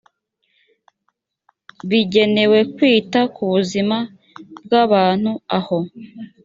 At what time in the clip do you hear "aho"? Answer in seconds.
5.57-5.77